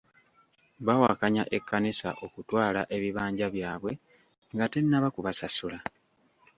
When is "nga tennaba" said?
4.53-5.07